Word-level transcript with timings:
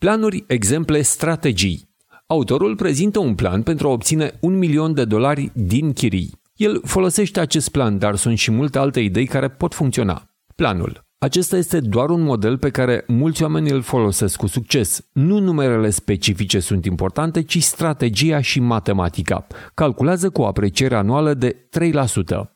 Planuri, 0.00 0.44
exemple, 0.46 1.02
strategii. 1.02 1.88
Autorul 2.26 2.76
prezintă 2.76 3.18
un 3.18 3.34
plan 3.34 3.62
pentru 3.62 3.88
a 3.88 3.90
obține 3.90 4.38
un 4.40 4.58
milion 4.58 4.94
de 4.94 5.04
dolari 5.04 5.50
din 5.54 5.92
chirii. 5.92 6.40
El 6.54 6.80
folosește 6.84 7.40
acest 7.40 7.68
plan, 7.68 7.98
dar 7.98 8.16
sunt 8.16 8.38
și 8.38 8.50
multe 8.50 8.78
alte 8.78 9.00
idei 9.00 9.26
care 9.26 9.48
pot 9.48 9.74
funcționa. 9.74 10.30
Planul. 10.56 11.04
Acesta 11.18 11.56
este 11.56 11.80
doar 11.80 12.10
un 12.10 12.22
model 12.22 12.58
pe 12.58 12.70
care 12.70 13.04
mulți 13.06 13.42
oameni 13.42 13.70
îl 13.70 13.82
folosesc 13.82 14.36
cu 14.36 14.46
succes. 14.46 15.08
Nu 15.12 15.38
numerele 15.38 15.90
specifice 15.90 16.60
sunt 16.60 16.84
importante, 16.84 17.42
ci 17.42 17.62
strategia 17.62 18.40
și 18.40 18.60
matematica. 18.60 19.46
Calculează 19.74 20.30
cu 20.30 20.42
o 20.42 20.46
apreciere 20.46 20.94
anuală 20.96 21.34
de 21.34 21.68
3%. 21.78 22.50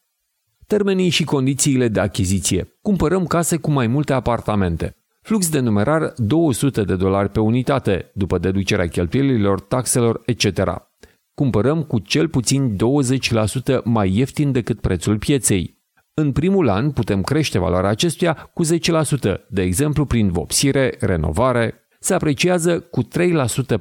Termenii 0.66 1.08
și 1.08 1.24
condițiile 1.24 1.88
de 1.88 2.00
achiziție. 2.00 2.79
Cumpărăm 2.82 3.26
case 3.26 3.56
cu 3.56 3.70
mai 3.70 3.86
multe 3.86 4.12
apartamente. 4.12 4.96
Flux 5.27 5.48
de 5.48 5.59
numerar 5.59 6.12
200 6.16 6.82
de 6.82 6.96
dolari 6.96 7.29
pe 7.29 7.41
unitate, 7.41 8.11
după 8.14 8.38
deducerea 8.38 8.88
cheltuielilor, 8.88 9.60
taxelor, 9.60 10.23
etc. 10.27 10.62
Cumpărăm 11.34 11.83
cu 11.83 11.98
cel 11.98 12.28
puțin 12.28 12.77
20% 12.77 13.83
mai 13.84 14.16
ieftin 14.16 14.52
decât 14.52 14.80
prețul 14.80 15.19
pieței. 15.19 15.83
În 16.14 16.33
primul 16.33 16.69
an 16.69 16.91
putem 16.91 17.23
crește 17.23 17.59
valoarea 17.59 17.91
acestuia 17.91 18.50
cu 18.55 18.64
10%, 18.64 18.69
de 19.48 19.62
exemplu 19.62 20.05
prin 20.05 20.30
vopsire, 20.30 20.97
renovare. 21.00 21.75
Se 22.00 22.14
apreciază 22.14 22.80
cu 22.80 23.02
3% 23.02 23.09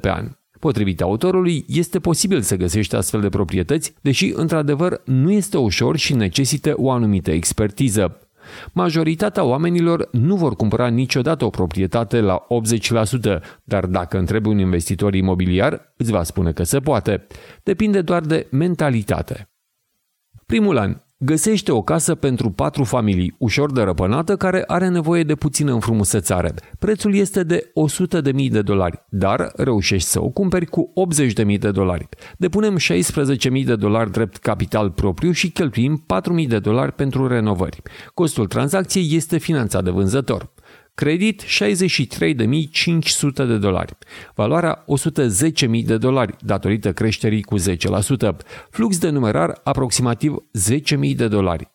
pe 0.00 0.10
an. 0.10 0.30
Potrivit 0.60 1.00
autorului, 1.00 1.64
este 1.68 2.00
posibil 2.00 2.40
să 2.40 2.56
găsești 2.56 2.94
astfel 2.94 3.20
de 3.20 3.28
proprietăți, 3.28 3.94
deși, 4.00 4.32
într-adevăr, 4.34 5.02
nu 5.04 5.30
este 5.30 5.58
ușor 5.58 5.96
și 5.96 6.14
necesită 6.14 6.74
o 6.76 6.90
anumită 6.90 7.30
expertiză. 7.30 8.23
Majoritatea 8.72 9.44
oamenilor 9.44 10.08
nu 10.12 10.36
vor 10.36 10.56
cumpăra 10.56 10.88
niciodată 10.88 11.44
o 11.44 11.50
proprietate 11.50 12.20
la 12.20 12.46
80%, 13.38 13.40
dar 13.64 13.86
dacă 13.86 14.18
întrebi 14.18 14.48
un 14.48 14.58
investitor 14.58 15.14
imobiliar, 15.14 15.92
îți 15.96 16.10
va 16.10 16.22
spune 16.22 16.52
că 16.52 16.62
se 16.62 16.80
poate. 16.80 17.26
Depinde 17.62 18.02
doar 18.02 18.22
de 18.22 18.46
mentalitate. 18.50 19.48
Primul 20.46 20.78
an. 20.78 20.96
Găsește 21.18 21.72
o 21.72 21.82
casă 21.82 22.14
pentru 22.14 22.50
patru 22.50 22.84
familii, 22.84 23.34
ușor 23.38 23.72
de 23.72 23.82
răpănată, 23.82 24.36
care 24.36 24.64
are 24.66 24.88
nevoie 24.88 25.22
de 25.22 25.34
puțină 25.34 25.72
înfrumusețare. 25.72 26.54
Prețul 26.78 27.14
este 27.14 27.42
de 27.42 27.72
100.000 28.42 28.50
de 28.50 28.62
dolari, 28.62 29.04
dar 29.08 29.52
reușești 29.56 30.08
să 30.08 30.22
o 30.22 30.28
cumperi 30.28 30.66
cu 30.66 30.92
80.000 31.46 31.58
de 31.58 31.70
dolari. 31.70 32.08
Depunem 32.38 32.76
16.000 32.78 33.64
de 33.64 33.76
dolari 33.76 34.10
drept 34.10 34.36
capital 34.36 34.90
propriu 34.90 35.30
și 35.30 35.50
cheltuim 35.50 36.04
4.000 36.40 36.46
de 36.48 36.58
dolari 36.58 36.92
pentru 36.92 37.26
renovări. 37.26 37.82
Costul 38.14 38.46
tranzacției 38.46 39.16
este 39.16 39.38
finanțat 39.38 39.84
de 39.84 39.90
vânzător. 39.90 40.52
Credit 40.94 41.42
63.500 41.42 43.34
de 43.34 43.58
dolari. 43.58 43.96
Valoarea 44.34 44.84
110.000 44.84 45.84
de 45.84 45.96
dolari 45.96 46.36
datorită 46.40 46.92
creșterii 46.92 47.42
cu 47.42 47.58
10%. 47.58 47.62
Flux 48.70 48.98
de 48.98 49.08
numerar 49.08 49.60
aproximativ 49.64 50.36
10.000 51.06 51.14
de 51.16 51.28
dolari. 51.28 51.64
9.600 51.64 51.70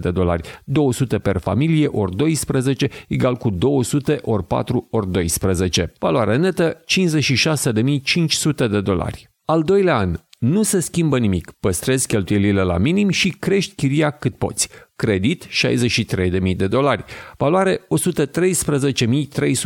de 0.00 0.10
dolari. 0.10 0.48
200 0.64 1.18
per 1.18 1.38
familie 1.38 1.86
ori 1.86 2.16
12 2.16 2.88
egal 3.08 3.36
cu 3.36 3.50
200 3.50 4.18
ori 4.22 4.44
4 4.44 4.88
ori 4.90 5.10
12. 5.10 5.92
Valoarea 5.98 6.36
netă 6.36 6.80
56.500 6.86 8.56
de 8.56 8.80
dolari. 8.80 9.30
Al 9.44 9.62
doilea 9.62 9.96
an, 9.96 10.18
nu 10.38 10.62
se 10.62 10.80
schimbă 10.80 11.18
nimic, 11.18 11.50
păstrezi 11.60 12.06
cheltuielile 12.06 12.62
la 12.62 12.78
minim 12.78 13.08
și 13.08 13.30
crești 13.30 13.74
chiria 13.74 14.10
cât 14.10 14.36
poți. 14.36 14.68
Credit 14.96 15.46
63.000 15.46 16.56
de 16.56 16.66
dolari, 16.66 17.04
valoare 17.36 17.76
113.300 17.76 17.80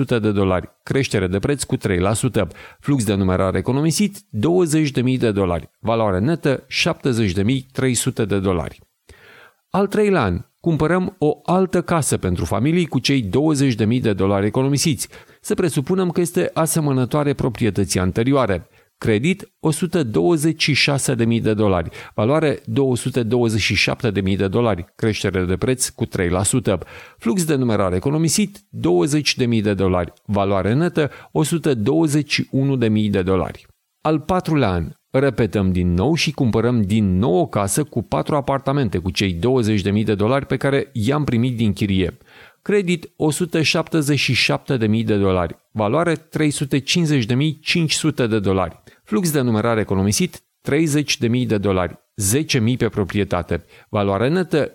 de 0.06 0.30
dolari, 0.32 0.70
creștere 0.82 1.26
de 1.26 1.38
preț 1.38 1.62
cu 1.62 1.76
3%, 1.76 1.80
flux 2.80 3.04
de 3.04 3.14
numerar 3.14 3.54
economisit 3.54 4.16
20.000 4.18 5.18
de 5.18 5.30
dolari, 5.30 5.70
valoare 5.78 6.18
netă 6.18 6.66
70.300 6.66 8.26
de 8.26 8.38
dolari. 8.38 8.80
Al 9.70 9.86
treilea 9.86 10.22
an, 10.22 10.44
cumpărăm 10.60 11.14
o 11.18 11.40
altă 11.44 11.82
casă 11.82 12.16
pentru 12.16 12.44
familii 12.44 12.86
cu 12.86 12.98
cei 12.98 13.30
20.000 13.94 14.00
de 14.00 14.12
dolari 14.12 14.46
economisiți. 14.46 15.08
Să 15.40 15.54
presupunem 15.54 16.10
că 16.10 16.20
este 16.20 16.50
asemănătoare 16.54 17.34
proprietății 17.34 18.00
anterioare. 18.00 18.68
Credit 19.02 19.52
126.000 21.36 21.42
de 21.42 21.54
dolari, 21.54 21.90
valoare 22.14 22.60
227.000 22.60 22.62
de 24.36 24.48
dolari, 24.48 24.84
creștere 24.96 25.44
de 25.44 25.56
preț 25.56 25.88
cu 25.88 26.06
3%, 26.06 26.08
flux 27.18 27.44
de 27.44 27.54
numerar 27.54 27.92
economisit 27.92 28.58
20.000 28.58 28.62
de 29.62 29.74
dolari, 29.74 30.12
valoare 30.24 30.74
netă 30.74 31.10
121.000 31.10 33.10
de 33.10 33.22
dolari. 33.22 33.66
Al 34.00 34.20
patrulea 34.20 34.70
an, 34.70 34.92
repetăm 35.10 35.72
din 35.72 35.94
nou 35.94 36.14
și 36.14 36.32
cumpărăm 36.32 36.82
din 36.82 37.18
nou 37.18 37.34
o 37.34 37.46
casă 37.46 37.84
cu 37.84 38.02
patru 38.02 38.36
apartamente 38.36 38.98
cu 38.98 39.10
cei 39.10 39.38
20.000 39.94 40.04
de 40.04 40.14
dolari 40.14 40.46
pe 40.46 40.56
care 40.56 40.90
i-am 40.92 41.24
primit 41.24 41.56
din 41.56 41.72
chirie. 41.72 42.18
Credit 42.62 43.06
177.000 43.06 45.04
de 45.04 45.16
dolari, 45.16 45.56
valoare 45.72 46.16
350.500 46.16 46.26
de 48.14 48.38
dolari. 48.38 48.82
Flux 49.12 49.30
de 49.30 49.40
numerar 49.40 49.78
economisit 49.78 50.42
30.000 50.70 51.46
de 51.46 51.58
dolari, 51.58 51.98
10.000 52.70 52.76
pe 52.76 52.88
proprietate, 52.88 53.64
valoare 53.88 54.28
netă 54.28 54.72
203.500 54.72 54.74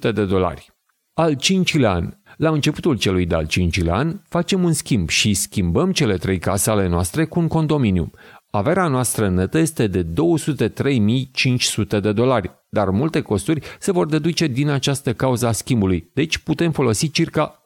de 0.00 0.24
dolari. 0.24 0.72
Al 1.12 1.34
cincilea 1.34 1.90
an, 1.90 2.14
la 2.36 2.50
începutul 2.50 2.98
celui 2.98 3.26
de-al 3.26 3.46
cincilea 3.46 3.94
an, 3.94 4.20
facem 4.28 4.64
un 4.64 4.72
schimb 4.72 5.08
și 5.08 5.34
schimbăm 5.34 5.92
cele 5.92 6.16
trei 6.16 6.38
case 6.38 6.70
ale 6.70 6.88
noastre 6.88 7.24
cu 7.24 7.38
un 7.40 7.48
condominiu. 7.48 8.10
Averea 8.50 8.86
noastră 8.86 9.28
netă 9.28 9.58
este 9.58 9.86
de 9.86 10.04
203.500 10.04 12.00
de 12.00 12.12
dolari, 12.12 12.50
dar 12.68 12.90
multe 12.90 13.20
costuri 13.20 13.62
se 13.78 13.92
vor 13.92 14.06
deduce 14.06 14.46
din 14.46 14.68
această 14.68 15.14
cauză 15.14 15.46
a 15.46 15.52
schimbului, 15.52 16.10
deci 16.14 16.38
putem 16.38 16.72
folosi 16.72 17.10
circa 17.10 17.64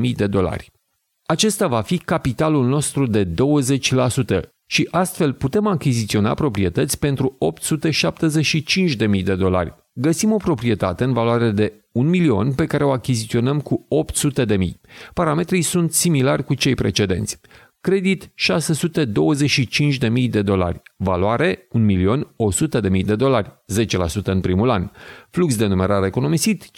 175.000 0.00 0.14
de 0.14 0.26
dolari. 0.26 0.79
Acesta 1.30 1.66
va 1.66 1.80
fi 1.80 1.98
capitalul 1.98 2.66
nostru 2.66 3.06
de 3.06 3.24
20% 3.24 3.28
și 4.66 4.88
astfel 4.90 5.32
putem 5.32 5.66
achiziționa 5.66 6.34
proprietăți 6.34 6.98
pentru 6.98 7.38
875.000 9.16 9.24
de 9.24 9.34
dolari. 9.34 9.74
Găsim 9.92 10.32
o 10.32 10.36
proprietate 10.36 11.04
în 11.04 11.12
valoare 11.12 11.50
de 11.50 11.72
1 11.92 12.08
milion 12.08 12.52
pe 12.52 12.66
care 12.66 12.84
o 12.84 12.90
achiziționăm 12.90 13.60
cu 13.60 13.86
800.000. 14.46 14.56
Parametrii 15.14 15.62
sunt 15.62 15.92
similari 15.92 16.44
cu 16.44 16.54
cei 16.54 16.74
precedenți. 16.74 17.40
Credit 17.80 18.26
625.000 18.26 20.30
de 20.30 20.42
dolari. 20.42 20.82
Valoare 20.96 21.68
1.100.000 22.92 23.04
de 23.04 23.16
dolari, 23.16 23.48
10% 23.48 23.52
în 24.24 24.40
primul 24.40 24.70
an. 24.70 24.90
Flux 25.30 25.56
de 25.56 25.66
numerar 25.66 26.04
economisit 26.04 26.64
57.600 26.64 26.70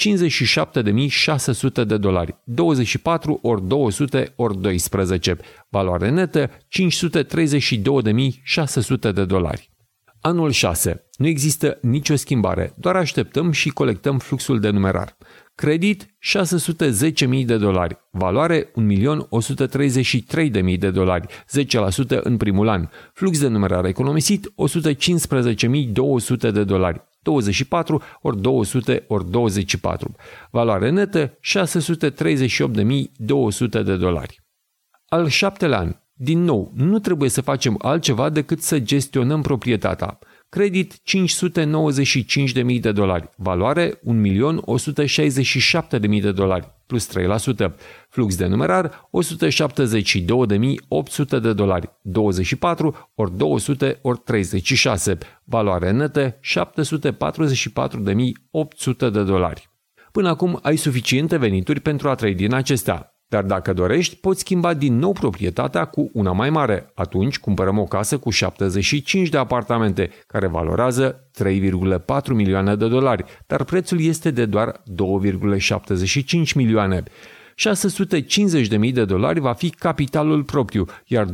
de 1.86 1.96
dolari, 1.96 2.34
24 2.44 3.38
ori 3.42 3.66
200 3.66 4.32
ori 4.36 4.60
12. 4.60 5.36
Valoare 5.68 6.10
netă 6.10 6.50
532.600 6.50 6.54
de 9.14 9.24
dolari. 9.24 9.70
Anul 10.20 10.50
6. 10.50 11.04
Nu 11.16 11.26
există 11.26 11.78
nicio 11.80 12.16
schimbare, 12.16 12.72
doar 12.76 12.96
așteptăm 12.96 13.52
și 13.52 13.68
colectăm 13.68 14.18
fluxul 14.18 14.60
de 14.60 14.70
numerar. 14.70 15.16
Credit 15.62 16.04
610.000 16.04 17.44
de 17.44 17.56
dolari. 17.56 17.98
Valoare 18.10 18.64
1.133.000 18.64 20.78
de 20.78 20.90
dolari, 20.90 21.26
10% 21.26 21.30
în 22.22 22.36
primul 22.36 22.68
an. 22.68 22.88
Flux 23.12 23.40
de 23.40 23.48
numerar 23.48 23.84
economisit 23.84 24.46
115.200 24.46 24.52
de 26.52 26.64
dolari, 26.64 27.02
24 27.20 28.02
ori 28.22 28.40
200 28.40 29.04
ori 29.08 29.30
24. 29.30 30.14
Valoare 30.50 30.90
netă 30.90 31.26
638.200 31.26 31.34
de 33.70 33.96
dolari. 33.96 34.40
Al 35.06 35.28
șaptelea 35.28 35.78
an. 35.78 35.96
Din 36.12 36.44
nou, 36.44 36.72
nu 36.74 36.98
trebuie 36.98 37.28
să 37.28 37.40
facem 37.40 37.78
altceva 37.82 38.30
decât 38.30 38.62
să 38.62 38.78
gestionăm 38.78 39.42
proprietatea. 39.42 40.18
Credit 40.54 40.94
595.000 40.94 42.80
de 42.80 42.92
dolari. 42.92 43.30
Valoare 43.36 43.90
1.167.000 43.90 46.20
de 46.20 46.32
dolari 46.32 46.72
plus 46.86 47.08
3%. 47.08 47.10
Flux 48.08 48.36
de 48.36 48.46
numerar 48.46 49.08
172.800 51.28 51.40
de 51.42 51.52
dolari. 51.52 51.90
24 52.02 53.10
ori 53.14 53.36
200 53.36 53.98
ori 54.02 54.20
36. 54.24 55.18
Valoare 55.44 55.90
netă 55.90 56.30
744.800 56.30 56.38
de 58.98 59.22
dolari. 59.22 59.70
Până 60.12 60.28
acum 60.28 60.58
ai 60.62 60.76
suficiente 60.76 61.36
venituri 61.36 61.80
pentru 61.80 62.08
a 62.08 62.14
trăi 62.14 62.34
din 62.34 62.54
acestea. 62.54 63.11
Dar 63.32 63.44
dacă 63.44 63.72
dorești, 63.72 64.16
poți 64.16 64.40
schimba 64.40 64.74
din 64.74 64.98
nou 64.98 65.12
proprietatea 65.12 65.84
cu 65.84 66.10
una 66.12 66.32
mai 66.32 66.50
mare. 66.50 66.90
Atunci 66.94 67.38
cumpărăm 67.38 67.78
o 67.78 67.84
casă 67.84 68.18
cu 68.18 68.30
75 68.30 69.28
de 69.28 69.38
apartamente, 69.38 70.10
care 70.26 70.46
valorează 70.46 71.30
3,4 71.44 72.26
milioane 72.28 72.76
de 72.76 72.88
dolari, 72.88 73.24
dar 73.46 73.64
prețul 73.64 74.00
este 74.00 74.30
de 74.30 74.44
doar 74.44 74.82
2,75 76.42 76.54
milioane. 76.54 77.02
650.000 78.82 78.92
de 78.92 79.04
dolari 79.04 79.40
va 79.40 79.52
fi 79.52 79.70
capitalul 79.70 80.44
propriu, 80.44 80.86
iar 81.06 81.26
2,1 81.26 81.32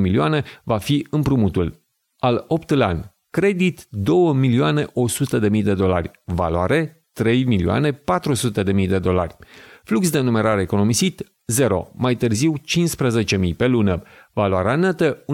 milioane 0.00 0.44
va 0.64 0.78
fi 0.78 1.06
împrumutul. 1.10 1.80
Al 2.18 2.44
optulea 2.48 2.86
an, 2.86 3.02
credit 3.30 3.86
2 3.90 4.32
milioane 4.32 4.86
100 4.92 5.38
de 5.38 5.48
mii 5.48 5.62
de 5.62 5.74
dolari, 5.74 6.10
valoare 6.24 7.04
3 7.12 7.44
milioane 7.44 7.92
400 7.92 8.62
de 8.62 8.72
mii 8.72 8.88
de 8.88 8.98
dolari. 8.98 9.36
Flux 9.84 10.10
de 10.10 10.20
numerare 10.20 10.62
economisit 10.62 11.32
0, 11.46 11.90
mai 11.94 12.14
târziu 12.14 12.54
15.000 12.58 13.56
pe 13.56 13.66
lună, 13.66 14.02
valoarea 14.32 14.76
netă 14.76 15.24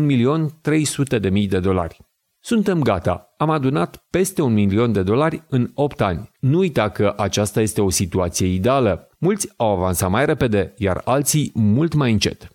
1.300.000 1.31 1.49
de 1.49 1.59
dolari. 1.59 1.99
Suntem 2.41 2.83
gata, 2.83 3.35
am 3.37 3.51
adunat 3.51 4.07
peste 4.11 4.43
un 4.43 4.53
milion 4.53 4.93
de 4.93 5.03
dolari 5.03 5.43
în 5.49 5.71
8 5.75 6.01
ani. 6.01 6.31
Nu 6.41 6.59
uita 6.59 6.89
că 6.89 7.15
aceasta 7.17 7.61
este 7.61 7.81
o 7.81 7.91
situație 7.91 8.47
ideală. 8.47 9.09
Mulți 9.19 9.49
au 9.57 9.77
avansat 9.77 10.11
mai 10.11 10.27
repede, 10.27 10.75
iar 10.77 11.01
alții 11.05 11.51
mult 11.55 11.95
mai 11.95 12.13
încet. 12.13 12.49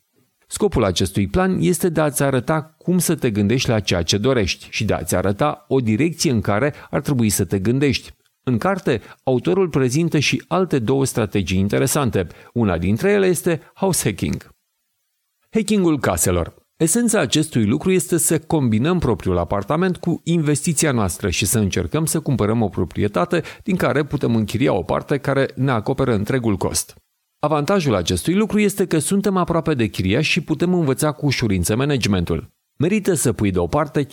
Scopul 0.47 0.83
acestui 0.83 1.27
plan 1.27 1.57
este 1.59 1.89
de 1.89 2.01
a-ți 2.01 2.23
arăta 2.23 2.75
cum 2.77 2.97
să 2.97 3.15
te 3.15 3.31
gândești 3.31 3.69
la 3.69 3.79
ceea 3.79 4.01
ce 4.01 4.17
dorești 4.17 4.67
și 4.69 4.85
de 4.85 4.93
a-ți 4.93 5.15
arăta 5.15 5.65
o 5.67 5.79
direcție 5.79 6.31
în 6.31 6.41
care 6.41 6.73
ar 6.89 7.01
trebui 7.01 7.29
să 7.29 7.45
te 7.45 7.59
gândești. 7.59 8.13
În 8.43 8.57
carte, 8.57 9.01
autorul 9.23 9.69
prezintă 9.69 10.19
și 10.19 10.43
alte 10.47 10.79
două 10.79 11.05
strategii 11.05 11.59
interesante. 11.59 12.27
Una 12.53 12.77
dintre 12.77 13.11
ele 13.11 13.25
este 13.25 13.61
house 13.73 14.09
hacking. 14.09 14.49
Hackingul 15.49 15.99
caselor. 15.99 16.53
Esența 16.77 17.19
acestui 17.19 17.65
lucru 17.65 17.91
este 17.91 18.17
să 18.17 18.39
combinăm 18.39 18.99
propriul 18.99 19.37
apartament 19.37 19.97
cu 19.97 20.21
investiția 20.23 20.91
noastră 20.91 21.29
și 21.29 21.45
să 21.45 21.59
încercăm 21.59 22.05
să 22.05 22.19
cumpărăm 22.19 22.61
o 22.61 22.69
proprietate 22.69 23.43
din 23.63 23.75
care 23.75 24.03
putem 24.03 24.35
închiria 24.35 24.73
o 24.73 24.83
parte 24.83 25.17
care 25.17 25.49
ne 25.55 25.71
acoperă 25.71 26.13
întregul 26.13 26.57
cost. 26.57 26.95
Avantajul 27.39 27.95
acestui 27.95 28.33
lucru 28.33 28.59
este 28.59 28.87
că 28.87 28.99
suntem 28.99 29.37
aproape 29.37 29.73
de 29.73 29.87
chiriaș 29.87 30.27
și 30.27 30.41
putem 30.41 30.73
învăța 30.73 31.11
cu 31.11 31.25
ușurință 31.25 31.75
managementul. 31.75 32.49
Merită 32.81 33.13
să 33.13 33.33
pui 33.33 33.51
deoparte 33.51 34.05
15% 34.05 34.07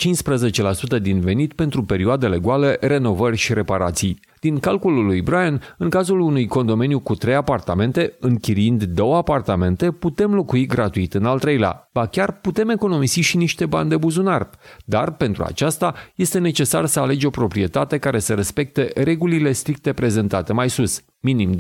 din 1.01 1.21
venit 1.21 1.53
pentru 1.53 1.85
perioadele 1.85 2.39
goale, 2.39 2.77
renovări 2.81 3.37
și 3.37 3.55
reparații. 3.55 4.21
Din 4.41 4.59
calculul 4.59 5.05
lui 5.05 5.23
Brian, 5.23 5.61
în 5.79 5.91
cazul 5.91 6.21
unui 6.21 6.47
condomeniu 6.47 7.01
cu 7.01 7.15
trei 7.15 7.35
apartamente, 7.35 8.17
închiriind 8.21 8.85
două 8.85 9.17
apartamente, 9.17 9.91
putem 9.91 10.35
locui 10.35 10.67
gratuit 10.67 11.15
în 11.15 11.25
al 11.25 11.39
treilea. 11.39 11.89
Ba 11.93 12.07
chiar 12.07 12.33
putem 12.33 12.69
economisi 12.69 13.21
și 13.21 13.37
niște 13.37 13.67
bani 13.67 13.89
de 13.89 13.97
buzunar. 13.97 14.51
Dar 14.85 15.13
pentru 15.13 15.45
aceasta 15.45 15.95
este 16.15 16.39
necesar 16.39 16.87
să 16.87 17.01
alegi 17.01 17.27
o 17.27 17.31
proprietate 17.31 17.99
care 17.99 18.19
să 18.19 18.35
respecte 18.35 18.91
regulile 18.95 19.53
stricte 19.53 19.93
prezentate 19.93 20.53
mai 20.53 20.71
sus, 20.71 21.05
minim 21.21 21.55
20% 21.55 21.57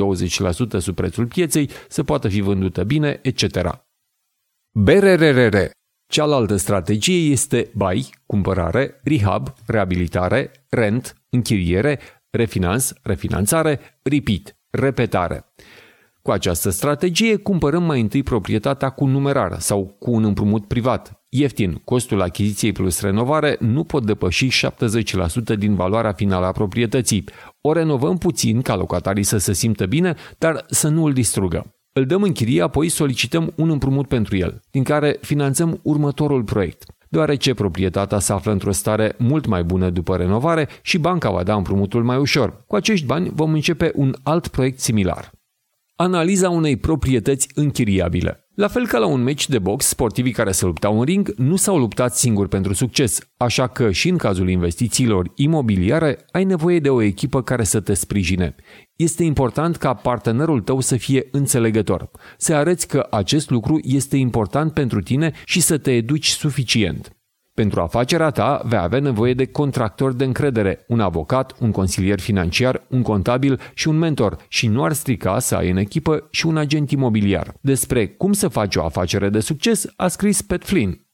sub 0.78 0.94
prețul 0.94 1.26
pieței, 1.26 1.70
să 1.88 2.02
poată 2.02 2.28
fi 2.28 2.40
vândută 2.40 2.84
bine, 2.84 3.20
etc. 3.22 3.44
BRRR 4.72 5.76
Cealaltă 6.10 6.56
strategie 6.56 7.30
este 7.30 7.70
buy, 7.74 8.08
cumpărare, 8.26 9.00
rehab, 9.04 9.54
reabilitare, 9.66 10.50
rent, 10.68 11.14
închiriere, 11.30 12.00
refinans, 12.30 12.92
refinanțare, 13.02 13.80
repeat, 14.02 14.56
repetare. 14.70 15.44
Cu 16.22 16.30
această 16.30 16.70
strategie 16.70 17.36
cumpărăm 17.36 17.82
mai 17.82 18.00
întâi 18.00 18.22
proprietatea 18.22 18.90
cu 18.90 19.06
numerar 19.06 19.58
sau 19.58 19.96
cu 19.98 20.10
un 20.10 20.24
împrumut 20.24 20.66
privat. 20.66 21.22
Ieftin, 21.28 21.74
costul 21.74 22.20
achiziției 22.20 22.72
plus 22.72 23.00
renovare 23.00 23.56
nu 23.60 23.84
pot 23.84 24.06
depăși 24.06 24.66
70% 24.66 25.58
din 25.58 25.74
valoarea 25.74 26.12
finală 26.12 26.46
a 26.46 26.52
proprietății. 26.52 27.24
O 27.60 27.72
renovăm 27.72 28.18
puțin 28.18 28.62
ca 28.62 28.76
locatarii 28.76 29.22
să 29.22 29.38
se 29.38 29.52
simtă 29.52 29.86
bine, 29.86 30.14
dar 30.38 30.64
să 30.68 30.88
nu 30.88 31.04
îl 31.04 31.12
distrugă. 31.12 31.77
Îl 31.98 32.06
dăm 32.06 32.22
în 32.22 32.32
chirie, 32.32 32.62
apoi 32.62 32.88
solicităm 32.88 33.52
un 33.56 33.70
împrumut 33.70 34.08
pentru 34.08 34.36
el, 34.36 34.60
din 34.70 34.82
care 34.82 35.18
finanțăm 35.20 35.80
următorul 35.82 36.42
proiect. 36.42 36.84
Deoarece 37.08 37.54
proprietatea 37.54 38.18
se 38.18 38.32
află 38.32 38.52
într-o 38.52 38.72
stare 38.72 39.14
mult 39.18 39.46
mai 39.46 39.64
bună 39.64 39.90
după 39.90 40.16
renovare 40.16 40.68
și 40.82 40.98
banca 40.98 41.30
va 41.30 41.42
da 41.42 41.54
împrumutul 41.54 42.04
mai 42.04 42.16
ușor. 42.16 42.64
Cu 42.66 42.76
acești 42.76 43.06
bani 43.06 43.30
vom 43.34 43.52
începe 43.52 43.92
un 43.94 44.14
alt 44.22 44.48
proiect 44.48 44.78
similar. 44.78 45.30
Analiza 45.96 46.50
unei 46.50 46.76
proprietăți 46.76 47.48
închiriabile. 47.54 48.47
La 48.58 48.68
fel 48.68 48.86
ca 48.86 48.98
la 48.98 49.06
un 49.06 49.22
meci 49.22 49.48
de 49.48 49.58
box, 49.58 49.86
sportivii 49.86 50.32
care 50.32 50.52
se 50.52 50.64
luptau 50.64 50.98
în 50.98 51.04
ring 51.04 51.34
nu 51.36 51.56
s-au 51.56 51.78
luptat 51.78 52.16
singuri 52.16 52.48
pentru 52.48 52.72
succes, 52.72 53.18
așa 53.36 53.66
că 53.66 53.90
și 53.90 54.08
în 54.08 54.16
cazul 54.16 54.48
investițiilor 54.48 55.32
imobiliare 55.34 56.26
ai 56.30 56.44
nevoie 56.44 56.78
de 56.78 56.90
o 56.90 57.02
echipă 57.02 57.42
care 57.42 57.64
să 57.64 57.80
te 57.80 57.94
sprijine. 57.94 58.54
Este 58.96 59.24
important 59.24 59.76
ca 59.76 59.94
partenerul 59.94 60.60
tău 60.60 60.80
să 60.80 60.96
fie 60.96 61.28
înțelegător, 61.30 62.10
să 62.36 62.54
arăți 62.54 62.88
că 62.88 63.06
acest 63.10 63.50
lucru 63.50 63.78
este 63.82 64.16
important 64.16 64.72
pentru 64.72 65.00
tine 65.00 65.32
și 65.44 65.60
să 65.60 65.78
te 65.78 65.92
educi 65.92 66.28
suficient. 66.28 67.17
Pentru 67.58 67.80
afacerea 67.80 68.30
ta 68.30 68.62
vei 68.64 68.78
avea 68.78 69.00
nevoie 69.00 69.34
de 69.34 69.46
contractori 69.46 70.16
de 70.16 70.24
încredere, 70.24 70.84
un 70.88 71.00
avocat, 71.00 71.56
un 71.60 71.70
consilier 71.70 72.20
financiar, 72.20 72.86
un 72.88 73.02
contabil 73.02 73.60
și 73.74 73.88
un 73.88 73.98
mentor 73.98 74.36
și 74.48 74.66
nu 74.66 74.84
ar 74.84 74.92
strica 74.92 75.38
să 75.38 75.54
ai 75.54 75.70
în 75.70 75.76
echipă 75.76 76.26
și 76.30 76.46
un 76.46 76.56
agent 76.56 76.90
imobiliar. 76.90 77.54
Despre 77.60 78.06
cum 78.06 78.32
să 78.32 78.48
faci 78.48 78.76
o 78.76 78.84
afacere 78.84 79.28
de 79.28 79.40
succes 79.40 79.86
a 79.96 80.08
scris 80.08 80.42
Pat 80.42 80.64
Flynn. 80.64 81.06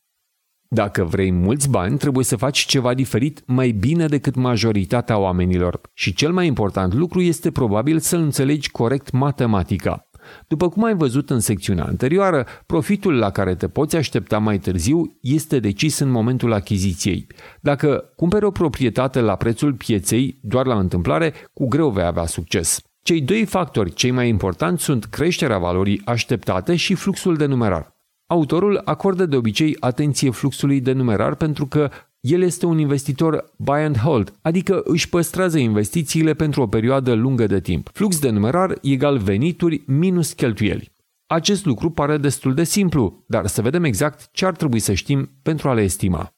Dacă 0.69 1.05
vrei 1.05 1.33
mulți 1.33 1.71
bani, 1.71 1.99
trebuie 1.99 2.25
să 2.25 2.37
faci 2.37 2.59
ceva 2.59 2.95
diferit 2.95 3.43
mai 3.47 3.71
bine 3.71 4.07
decât 4.07 4.35
majoritatea 4.35 5.19
oamenilor. 5.19 5.81
Și 5.95 6.15
cel 6.15 6.33
mai 6.33 6.47
important 6.47 6.95
lucru 6.95 7.21
este 7.21 7.51
probabil 7.51 7.99
să 7.99 8.17
înțelegi 8.17 8.71
corect 8.71 9.11
matematica. 9.11 10.09
După 10.47 10.69
cum 10.69 10.85
ai 10.85 10.95
văzut 10.95 11.31
în 11.31 11.41
secțiunea 11.41 11.85
anterioară, 11.85 12.47
profitul 12.67 13.19
la 13.19 13.31
care 13.31 13.55
te 13.55 13.69
poți 13.69 13.97
aștepta 13.97 14.39
mai 14.39 14.59
târziu 14.59 15.19
este 15.21 15.59
decis 15.59 15.99
în 15.99 16.11
momentul 16.11 16.53
achiziției. 16.53 17.27
Dacă 17.61 18.13
cumperi 18.17 18.45
o 18.45 18.51
proprietate 18.51 19.21
la 19.21 19.37
prețul 19.37 19.73
pieței, 19.73 20.39
doar 20.43 20.67
la 20.67 20.79
întâmplare, 20.79 21.33
cu 21.53 21.69
greu 21.69 21.91
vei 21.91 22.05
avea 22.05 22.27
succes. 22.27 22.81
Cei 23.03 23.21
doi 23.21 23.45
factori 23.45 23.93
cei 23.93 24.11
mai 24.11 24.29
importanti 24.29 24.83
sunt 24.83 25.05
creșterea 25.05 25.59
valorii 25.59 26.03
așteptate 26.05 26.77
și 26.77 26.95
fluxul 26.95 27.37
de 27.37 27.47
numerar. 27.47 27.93
Autorul 28.27 28.81
acordă 28.85 29.27
de 29.27 29.37
obicei 29.37 29.77
atenție 29.81 30.31
fluxului 30.31 30.81
de 30.81 30.93
numerar 30.93 31.35
pentru 31.35 31.67
că 31.67 31.91
el 32.25 32.43
este 32.43 32.67
un 32.67 32.79
investitor 32.79 33.53
buy 33.57 33.83
and 33.83 33.99
hold, 33.99 34.35
adică 34.43 34.81
își 34.85 35.09
păstrează 35.09 35.59
investițiile 35.59 36.35
pentru 36.35 36.63
o 36.63 36.67
perioadă 36.67 37.13
lungă 37.13 37.47
de 37.47 37.61
timp. 37.61 37.91
Flux 37.93 38.19
de 38.19 38.31
numerar 38.31 38.79
egal 38.83 39.19
venituri 39.19 39.83
minus 39.87 40.33
cheltuieli. 40.33 40.93
Acest 41.27 41.65
lucru 41.65 41.91
pare 41.91 42.17
destul 42.17 42.55
de 42.55 42.65
simplu, 42.65 43.25
dar 43.27 43.47
să 43.47 43.63
vedem 43.63 43.85
exact 43.85 44.29
ce 44.33 44.47
ar 44.47 44.57
trebui 44.57 44.79
să 44.79 44.93
știm 44.93 45.31
pentru 45.43 45.69
a 45.69 45.75
le 45.75 45.83
estima. 45.83 46.29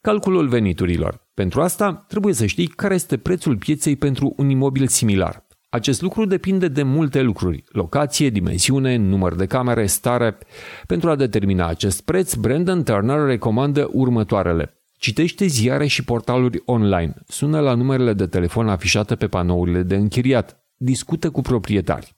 Calculul 0.00 0.48
veniturilor. 0.48 1.28
Pentru 1.34 1.62
asta 1.62 2.04
trebuie 2.08 2.34
să 2.34 2.46
știi 2.46 2.66
care 2.66 2.94
este 2.94 3.16
prețul 3.16 3.56
pieței 3.56 3.96
pentru 3.96 4.32
un 4.36 4.48
imobil 4.50 4.86
similar. 4.86 5.46
Acest 5.68 6.02
lucru 6.02 6.24
depinde 6.24 6.68
de 6.68 6.82
multe 6.82 7.22
lucruri, 7.22 7.64
locație, 7.68 8.30
dimensiune, 8.30 8.96
număr 8.96 9.34
de 9.34 9.46
camere, 9.46 9.86
stare. 9.86 10.38
Pentru 10.86 11.10
a 11.10 11.16
determina 11.16 11.66
acest 11.66 12.00
preț, 12.02 12.34
Brandon 12.34 12.82
Turner 12.82 13.26
recomandă 13.26 13.88
următoarele. 13.92 14.78
Citește 15.04 15.46
ziare 15.46 15.86
și 15.86 16.04
portaluri 16.04 16.62
online, 16.64 17.14
sună 17.26 17.60
la 17.60 17.74
numerele 17.74 18.12
de 18.12 18.26
telefon 18.26 18.68
afișate 18.68 19.16
pe 19.16 19.26
panourile 19.26 19.82
de 19.82 19.94
închiriat, 19.94 20.64
discută 20.76 21.30
cu 21.30 21.40
proprietari. 21.40 22.16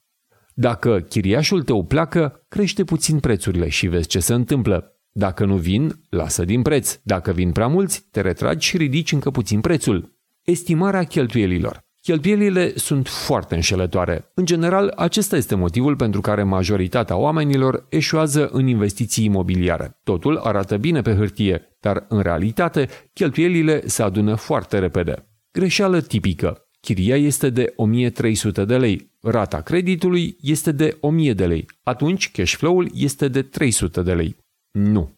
Dacă 0.54 1.00
chiriașul 1.00 1.62
tău 1.62 1.84
pleacă, 1.84 2.44
crește 2.48 2.84
puțin 2.84 3.20
prețurile 3.20 3.68
și 3.68 3.86
vezi 3.86 4.08
ce 4.08 4.20
se 4.20 4.34
întâmplă. 4.34 5.00
Dacă 5.10 5.44
nu 5.44 5.56
vin, 5.56 6.00
lasă 6.08 6.44
din 6.44 6.62
preț. 6.62 7.00
Dacă 7.02 7.32
vin 7.32 7.52
prea 7.52 7.66
mulți, 7.66 8.08
te 8.10 8.20
retragi 8.20 8.66
și 8.66 8.76
ridici 8.76 9.12
încă 9.12 9.30
puțin 9.30 9.60
prețul. 9.60 10.18
Estimarea 10.42 11.04
cheltuielilor. 11.04 11.85
Cheltuielile 12.06 12.76
sunt 12.76 13.08
foarte 13.08 13.54
înșelătoare. 13.54 14.30
În 14.34 14.44
general, 14.44 14.92
acesta 14.96 15.36
este 15.36 15.54
motivul 15.54 15.96
pentru 15.96 16.20
care 16.20 16.42
majoritatea 16.42 17.16
oamenilor 17.16 17.86
eșuează 17.88 18.48
în 18.52 18.66
investiții 18.66 19.24
imobiliare. 19.24 20.00
Totul 20.04 20.36
arată 20.36 20.76
bine 20.76 21.02
pe 21.02 21.14
hârtie, 21.14 21.76
dar 21.80 22.04
în 22.08 22.20
realitate, 22.20 22.88
cheltuielile 23.12 23.86
se 23.86 24.02
adună 24.02 24.34
foarte 24.34 24.78
repede. 24.78 25.28
Greșeală 25.52 26.00
tipică. 26.00 26.68
Chiria 26.80 27.16
este 27.16 27.50
de 27.50 27.72
1300 27.76 28.64
de 28.64 28.76
lei, 28.76 29.10
rata 29.22 29.60
creditului 29.60 30.36
este 30.40 30.72
de 30.72 30.96
1000 31.00 31.32
de 31.32 31.46
lei, 31.46 31.66
atunci 31.82 32.30
cash 32.30 32.54
flow-ul 32.54 32.90
este 32.94 33.28
de 33.28 33.42
300 33.42 34.02
de 34.02 34.14
lei. 34.14 34.36
Nu. 34.70 35.15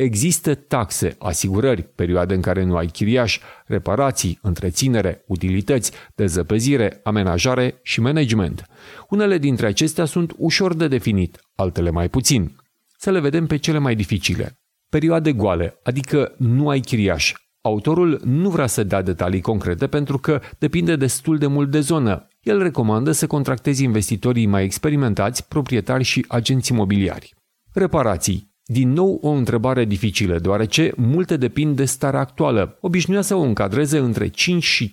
Există 0.00 0.54
taxe, 0.54 1.16
asigurări, 1.18 1.82
perioade 1.82 2.34
în 2.34 2.40
care 2.40 2.64
nu 2.64 2.76
ai 2.76 2.86
chiriaș, 2.86 3.38
reparații, 3.66 4.38
întreținere, 4.42 5.24
utilități, 5.26 5.92
dezăpezire, 6.14 7.00
amenajare 7.02 7.80
și 7.82 8.00
management. 8.00 8.64
Unele 9.08 9.38
dintre 9.38 9.66
acestea 9.66 10.04
sunt 10.04 10.32
ușor 10.36 10.74
de 10.74 10.88
definit, 10.88 11.40
altele 11.54 11.90
mai 11.90 12.08
puțin. 12.08 12.56
Să 12.98 13.10
le 13.10 13.20
vedem 13.20 13.46
pe 13.46 13.56
cele 13.56 13.78
mai 13.78 13.94
dificile. 13.94 14.60
Perioade 14.90 15.32
goale, 15.32 15.78
adică 15.82 16.34
nu 16.38 16.68
ai 16.68 16.80
chiriaș. 16.80 17.32
Autorul 17.60 18.20
nu 18.24 18.50
vrea 18.50 18.66
să 18.66 18.84
dea 18.84 19.02
detalii 19.02 19.40
concrete 19.40 19.86
pentru 19.86 20.18
că 20.18 20.40
depinde 20.58 20.96
destul 20.96 21.38
de 21.38 21.46
mult 21.46 21.70
de 21.70 21.80
zonă, 21.80 22.28
El 22.40 22.62
recomandă 22.62 23.12
să 23.12 23.26
contractezi 23.26 23.84
investitorii 23.84 24.46
mai 24.46 24.64
experimentați, 24.64 25.48
proprietari 25.48 26.04
și 26.04 26.24
agenți 26.28 26.72
imobiliari. 26.72 27.34
Reparații. 27.72 28.49
Din 28.72 28.92
nou 28.92 29.18
o 29.22 29.28
întrebare 29.28 29.84
dificilă, 29.84 30.38
deoarece 30.38 30.92
multe 30.96 31.36
depind 31.36 31.76
de 31.76 31.84
starea 31.84 32.20
actuală. 32.20 32.78
Obișnuia 32.80 33.20
să 33.20 33.34
o 33.34 33.40
încadreze 33.40 33.98
între 33.98 34.28
5 34.28 34.62
și 34.62 34.92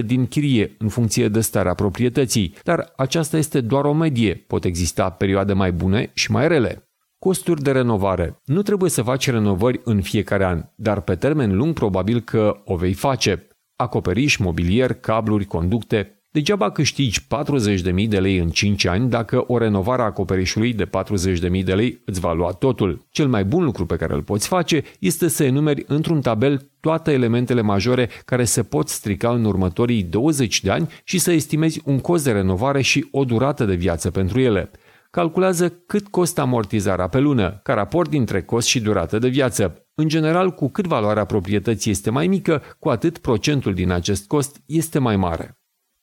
15% 0.00 0.04
din 0.04 0.26
chirie, 0.26 0.74
în 0.78 0.88
funcție 0.88 1.28
de 1.28 1.40
starea 1.40 1.74
proprietății, 1.74 2.54
dar 2.62 2.92
aceasta 2.96 3.36
este 3.36 3.60
doar 3.60 3.84
o 3.84 3.92
medie, 3.92 4.34
pot 4.34 4.64
exista 4.64 5.10
perioade 5.10 5.52
mai 5.52 5.72
bune 5.72 6.10
și 6.14 6.30
mai 6.30 6.48
rele. 6.48 6.88
Costuri 7.18 7.62
de 7.62 7.70
renovare. 7.70 8.40
Nu 8.44 8.62
trebuie 8.62 8.90
să 8.90 9.02
faci 9.02 9.30
renovări 9.30 9.80
în 9.84 10.00
fiecare 10.00 10.44
an, 10.44 10.64
dar 10.74 11.00
pe 11.00 11.14
termen 11.14 11.56
lung 11.56 11.74
probabil 11.74 12.20
că 12.20 12.62
o 12.64 12.76
vei 12.76 12.92
face. 12.92 13.48
Acoperiș, 13.76 14.36
mobilier, 14.36 14.92
cabluri, 14.92 15.44
conducte, 15.44 16.15
Degeaba 16.36 16.70
câștigi 16.70 17.20
40.000 17.22 18.08
de 18.08 18.18
lei 18.18 18.38
în 18.38 18.48
5 18.48 18.84
ani 18.84 19.08
dacă 19.08 19.44
o 19.46 19.58
renovare 19.58 20.02
a 20.02 20.04
acoperișului 20.04 20.72
de 20.72 20.86
40.000 20.86 21.64
de 21.64 21.74
lei 21.74 22.02
îți 22.04 22.20
va 22.20 22.32
lua 22.32 22.50
totul. 22.50 23.06
Cel 23.10 23.28
mai 23.28 23.44
bun 23.44 23.64
lucru 23.64 23.86
pe 23.86 23.96
care 23.96 24.14
îl 24.14 24.22
poți 24.22 24.48
face 24.48 24.82
este 24.98 25.28
să 25.28 25.44
enumeri 25.44 25.84
într-un 25.86 26.20
tabel 26.20 26.70
toate 26.80 27.12
elementele 27.12 27.60
majore 27.60 28.08
care 28.24 28.44
se 28.44 28.62
pot 28.62 28.88
strica 28.88 29.30
în 29.30 29.44
următorii 29.44 30.02
20 30.02 30.62
de 30.62 30.70
ani 30.70 30.88
și 31.04 31.18
să 31.18 31.32
estimezi 31.32 31.80
un 31.84 31.98
cost 31.98 32.24
de 32.24 32.32
renovare 32.32 32.80
și 32.80 33.08
o 33.10 33.24
durată 33.24 33.64
de 33.64 33.74
viață 33.74 34.10
pentru 34.10 34.40
ele. 34.40 34.70
Calculează 35.10 35.68
cât 35.86 36.08
costă 36.08 36.40
amortizarea 36.40 37.08
pe 37.08 37.18
lună, 37.18 37.60
ca 37.62 37.74
raport 37.74 38.10
dintre 38.10 38.42
cost 38.42 38.66
și 38.66 38.80
durată 38.80 39.18
de 39.18 39.28
viață. 39.28 39.86
În 39.94 40.08
general, 40.08 40.50
cu 40.50 40.68
cât 40.68 40.86
valoarea 40.86 41.24
proprietății 41.24 41.90
este 41.90 42.10
mai 42.10 42.26
mică, 42.26 42.62
cu 42.78 42.88
atât 42.88 43.18
procentul 43.18 43.74
din 43.74 43.90
acest 43.90 44.26
cost 44.26 44.62
este 44.66 44.98
mai 44.98 45.16
mare. 45.16 45.56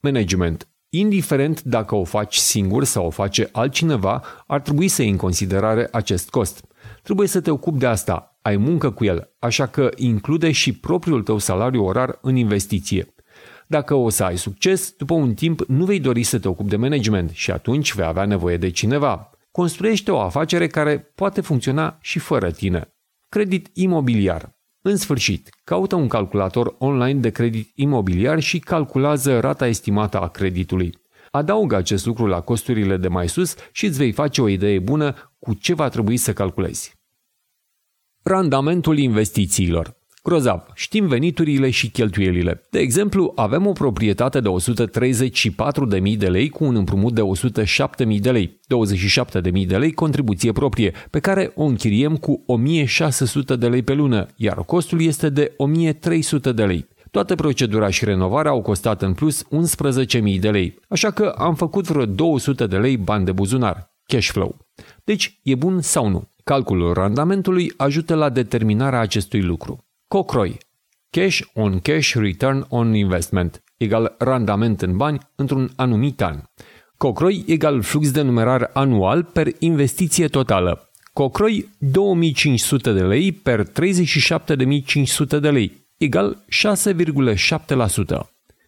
Management. 0.05 0.67
Indiferent 0.89 1.61
dacă 1.61 1.95
o 1.95 2.03
faci 2.03 2.35
singur 2.35 2.83
sau 2.83 3.05
o 3.05 3.09
face 3.09 3.49
altcineva, 3.51 4.23
ar 4.47 4.61
trebui 4.61 4.87
să 4.87 5.01
iei 5.01 5.11
în 5.11 5.17
considerare 5.17 5.87
acest 5.91 6.29
cost. 6.29 6.65
Trebuie 7.03 7.27
să 7.27 7.41
te 7.41 7.51
ocupi 7.51 7.77
de 7.77 7.85
asta, 7.85 8.37
ai 8.41 8.57
muncă 8.57 8.91
cu 8.91 9.03
el, 9.03 9.33
așa 9.39 9.67
că 9.67 9.89
include 9.95 10.51
și 10.51 10.73
propriul 10.73 11.23
tău 11.23 11.37
salariu 11.37 11.83
orar 11.83 12.17
în 12.21 12.35
investiție. 12.35 13.13
Dacă 13.67 13.93
o 13.93 14.09
să 14.09 14.23
ai 14.23 14.37
succes, 14.37 14.91
după 14.97 15.13
un 15.13 15.33
timp 15.33 15.61
nu 15.67 15.85
vei 15.85 15.99
dori 15.99 16.23
să 16.23 16.39
te 16.39 16.47
ocupi 16.47 16.69
de 16.69 16.75
management 16.75 17.29
și 17.29 17.51
atunci 17.51 17.93
vei 17.93 18.05
avea 18.05 18.25
nevoie 18.25 18.57
de 18.57 18.69
cineva. 18.69 19.29
Construiește 19.51 20.11
o 20.11 20.19
afacere 20.19 20.67
care 20.67 20.97
poate 20.99 21.41
funcționa 21.41 21.97
și 22.01 22.19
fără 22.19 22.51
tine. 22.51 22.93
Credit 23.29 23.69
imobiliar. 23.73 24.55
În 24.85 24.95
sfârșit, 24.95 25.49
caută 25.63 25.95
un 25.95 26.07
calculator 26.07 26.75
online 26.77 27.19
de 27.19 27.29
credit 27.29 27.71
imobiliar 27.75 28.39
și 28.39 28.59
calculează 28.59 29.39
rata 29.39 29.67
estimată 29.67 30.19
a 30.19 30.27
creditului. 30.27 30.97
Adaugă 31.31 31.75
acest 31.75 32.05
lucru 32.05 32.25
la 32.25 32.41
costurile 32.41 32.97
de 32.97 33.07
mai 33.07 33.29
sus 33.29 33.55
și 33.71 33.85
îți 33.85 33.97
vei 33.97 34.11
face 34.11 34.41
o 34.41 34.47
idee 34.47 34.79
bună 34.79 35.33
cu 35.39 35.53
ce 35.53 35.73
va 35.73 35.89
trebui 35.89 36.17
să 36.17 36.33
calculezi. 36.33 36.95
Randamentul 38.23 38.97
investițiilor 38.97 39.97
Grozav, 40.25 40.63
știm 40.73 41.07
veniturile 41.07 41.69
și 41.69 41.89
cheltuielile. 41.89 42.67
De 42.69 42.79
exemplu, 42.79 43.31
avem 43.35 43.67
o 43.67 43.71
proprietate 43.71 44.39
de 44.39 44.49
134.000 46.09 46.17
de 46.17 46.27
lei 46.27 46.49
cu 46.49 46.63
un 46.63 46.75
împrumut 46.75 47.13
de 47.13 47.21
107.000 47.61 48.19
de 48.19 48.31
lei, 48.31 48.59
27.000 49.61 49.67
de 49.67 49.77
lei 49.77 49.91
contribuție 49.91 50.51
proprie, 50.51 50.93
pe 51.09 51.19
care 51.19 51.51
o 51.55 51.63
închiriem 51.63 52.15
cu 52.17 52.45
1.600 53.53 53.57
de 53.59 53.67
lei 53.67 53.81
pe 53.81 53.93
lună, 53.93 54.27
iar 54.35 54.55
costul 54.55 55.01
este 55.01 55.29
de 55.29 55.55
1.300 55.91 56.53
de 56.55 56.65
lei. 56.65 56.87
Toată 57.11 57.35
procedura 57.35 57.89
și 57.89 58.05
renovarea 58.05 58.51
au 58.51 58.61
costat 58.61 59.01
în 59.01 59.13
plus 59.13 59.43
11.000 59.43 60.39
de 60.39 60.49
lei, 60.49 60.79
așa 60.87 61.11
că 61.11 61.35
am 61.37 61.55
făcut 61.55 61.87
vreo 61.87 62.05
200 62.05 62.67
de 62.67 62.77
lei 62.77 62.97
bani 62.97 63.25
de 63.25 63.31
buzunar, 63.31 63.93
cash 64.05 64.29
flow. 64.29 64.57
Deci, 65.03 65.39
e 65.43 65.55
bun 65.55 65.81
sau 65.81 66.07
nu? 66.07 66.27
Calculul 66.43 66.93
randamentului 66.93 67.73
ajută 67.77 68.15
la 68.15 68.29
determinarea 68.29 68.99
acestui 68.99 69.41
lucru. 69.41 69.82
COCROI, 70.13 70.57
Cash 71.09 71.41
on 71.53 71.79
Cash 71.79 72.13
Return 72.15 72.65
on 72.69 72.93
Investment, 72.93 73.63
egal 73.77 74.15
randament 74.17 74.81
în 74.81 74.97
bani 74.97 75.19
într-un 75.35 75.71
anumit 75.75 76.21
an. 76.21 76.39
COCROI 76.97 77.43
egal 77.47 77.81
flux 77.81 78.11
de 78.11 78.21
numerar 78.21 78.69
anual 78.73 79.23
per 79.23 79.47
investiție 79.59 80.27
totală. 80.27 80.89
COCROI 81.13 81.69
2500 81.77 82.91
de 82.91 83.01
lei 83.01 83.31
per 83.31 83.63
37.500 83.67 85.39
de 85.41 85.49
lei, 85.49 85.87
egal 85.97 86.43
6,7%. 86.65 88.19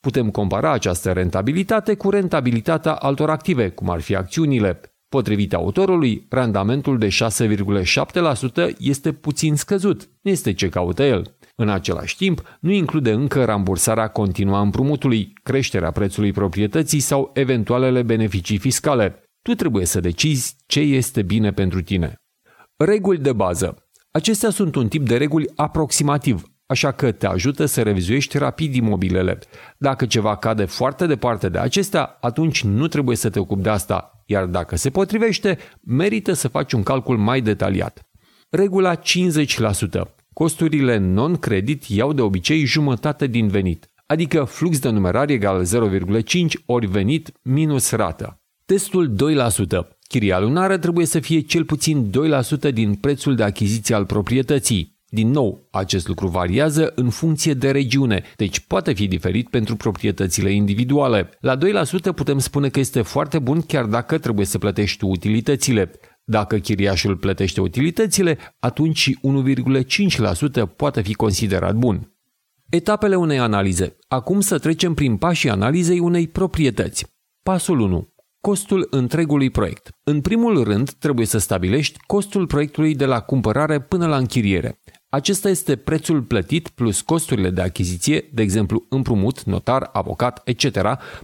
Putem 0.01 0.29
compara 0.29 0.71
această 0.71 1.11
rentabilitate 1.11 1.95
cu 1.95 2.09
rentabilitatea 2.09 2.93
altor 2.93 3.29
active, 3.29 3.69
cum 3.69 3.89
ar 3.89 4.01
fi 4.01 4.15
acțiunile. 4.15 4.94
Potrivit 5.15 5.53
autorului, 5.53 6.25
randamentul 6.29 6.97
de 6.97 7.07
6,7% 7.07 8.77
este 8.77 9.11
puțin 9.11 9.55
scăzut, 9.55 10.09
este 10.21 10.53
ce 10.53 10.69
caută 10.69 11.03
el. 11.03 11.35
În 11.55 11.69
același 11.69 12.17
timp, 12.17 12.57
nu 12.59 12.71
include 12.71 13.11
încă 13.11 13.45
rambursarea 13.45 14.07
continuă 14.07 14.57
a 14.57 14.61
împrumutului, 14.61 15.33
creșterea 15.43 15.91
prețului 15.91 16.31
proprietății 16.31 16.99
sau 16.99 17.31
eventualele 17.33 18.01
beneficii 18.01 18.57
fiscale. 18.57 19.23
Tu 19.41 19.53
trebuie 19.53 19.85
să 19.85 19.99
decizi 19.99 20.55
ce 20.65 20.79
este 20.79 21.21
bine 21.21 21.51
pentru 21.51 21.81
tine. 21.81 22.15
Reguli 22.77 23.17
de 23.17 23.33
bază. 23.33 23.87
Acestea 24.11 24.49
sunt 24.49 24.75
un 24.75 24.87
tip 24.87 25.07
de 25.07 25.17
reguli 25.17 25.51
aproximativ, 25.55 26.43
așa 26.65 26.91
că 26.91 27.11
te 27.11 27.27
ajută 27.27 27.65
să 27.65 27.81
revizuiești 27.81 28.37
rapid 28.37 28.75
imobilele. 28.75 29.39
Dacă 29.77 30.05
ceva 30.05 30.35
cade 30.35 30.65
foarte 30.65 31.05
departe 31.05 31.49
de 31.49 31.57
acestea, 31.57 32.17
atunci 32.21 32.63
nu 32.63 32.87
trebuie 32.87 33.15
să 33.15 33.29
te 33.29 33.39
ocupi 33.39 33.61
de 33.61 33.69
asta, 33.69 34.23
iar 34.25 34.45
dacă 34.45 34.75
se 34.75 34.89
potrivește, 34.89 35.57
merită 35.81 36.33
să 36.33 36.47
faci 36.47 36.73
un 36.73 36.83
calcul 36.83 37.17
mai 37.17 37.41
detaliat. 37.41 38.01
Regula 38.49 38.95
50%. 38.95 39.01
Costurile 40.33 40.97
non-credit 40.97 41.83
iau 41.83 42.13
de 42.13 42.21
obicei 42.21 42.65
jumătate 42.65 43.27
din 43.27 43.47
venit, 43.47 43.89
adică 44.05 44.43
flux 44.43 44.79
de 44.79 44.89
numerar 44.89 45.29
egal 45.29 45.65
0,5 45.65 46.23
ori 46.65 46.85
venit 46.85 47.31
minus 47.41 47.91
rată. 47.91 48.39
Testul 48.65 49.15
2%. 49.15 49.95
Chiria 50.07 50.39
lunară 50.39 50.77
trebuie 50.77 51.05
să 51.05 51.19
fie 51.19 51.39
cel 51.39 51.63
puțin 51.63 52.11
2% 52.69 52.73
din 52.73 52.95
prețul 52.95 53.35
de 53.35 53.43
achiziție 53.43 53.95
al 53.95 54.05
proprietății. 54.05 54.94
Din 55.15 55.29
nou, 55.29 55.67
acest 55.71 56.07
lucru 56.07 56.27
variază 56.27 56.91
în 56.95 57.09
funcție 57.09 57.53
de 57.53 57.71
regiune, 57.71 58.23
deci 58.35 58.59
poate 58.59 58.93
fi 58.93 59.07
diferit 59.07 59.49
pentru 59.49 59.75
proprietățile 59.75 60.51
individuale. 60.51 61.29
La 61.39 61.57
2% 61.57 61.59
putem 62.15 62.39
spune 62.39 62.69
că 62.69 62.79
este 62.79 63.01
foarte 63.01 63.39
bun 63.39 63.61
chiar 63.61 63.85
dacă 63.85 64.17
trebuie 64.17 64.45
să 64.45 64.57
plătești 64.57 65.03
utilitățile. 65.03 65.91
Dacă 66.23 66.57
chiriașul 66.57 67.17
plătește 67.17 67.61
utilitățile, 67.61 68.37
atunci 68.59 69.09
1,5% 69.09 70.75
poate 70.75 71.01
fi 71.01 71.13
considerat 71.13 71.75
bun. 71.75 72.15
Etapele 72.69 73.15
unei 73.15 73.39
analize. 73.39 73.97
Acum 74.07 74.39
să 74.41 74.57
trecem 74.57 74.93
prin 74.93 75.17
pașii 75.17 75.49
analizei 75.49 75.99
unei 75.99 76.27
proprietăți. 76.27 77.05
Pasul 77.43 77.79
1. 77.79 78.13
Costul 78.41 78.87
întregului 78.89 79.49
proiect. 79.49 79.89
În 80.03 80.21
primul 80.21 80.63
rând, 80.63 80.91
trebuie 80.91 81.25
să 81.25 81.37
stabilești 81.37 81.99
costul 82.05 82.47
proiectului 82.47 82.95
de 82.95 83.05
la 83.05 83.19
cumpărare 83.19 83.81
până 83.81 84.07
la 84.07 84.17
închiriere. 84.17 84.79
Acesta 85.15 85.49
este 85.49 85.75
prețul 85.75 86.21
plătit 86.21 86.69
plus 86.69 87.01
costurile 87.01 87.49
de 87.49 87.61
achiziție, 87.61 88.29
de 88.33 88.41
exemplu 88.41 88.85
împrumut, 88.89 89.43
notar, 89.43 89.89
avocat, 89.93 90.41
etc., 90.43 90.77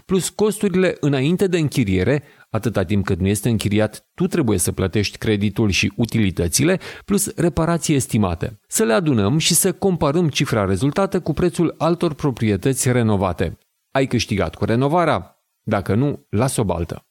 plus 0.06 0.30
costurile 0.30 0.98
înainte 1.00 1.48
de 1.48 1.58
închiriere, 1.58 2.24
Atâta 2.50 2.84
timp 2.84 3.06
cât 3.06 3.20
nu 3.20 3.28
este 3.28 3.50
închiriat, 3.50 4.08
tu 4.14 4.28
trebuie 4.28 4.58
să 4.58 4.72
plătești 4.72 5.18
creditul 5.18 5.70
și 5.70 5.94
utilitățile, 5.96 6.80
plus 7.06 7.36
reparații 7.36 7.96
estimate. 7.96 8.60
Să 8.68 8.84
le 8.84 8.94
adunăm 8.94 9.38
și 9.38 9.54
să 9.54 9.74
comparăm 9.74 10.30
cifra 10.30 10.66
rezultată 10.66 11.20
cu 11.20 11.34
prețul 11.34 11.76
altor 11.78 12.14
proprietăți 12.14 12.92
renovate. 12.92 13.58
Ai 13.92 14.08
câștigat 14.08 14.56
cu 14.56 14.66
renovarea? 14.66 15.44
Dacă 15.62 15.96
nu, 15.96 16.26
las-o 16.30 16.64
baltă. 16.64 17.06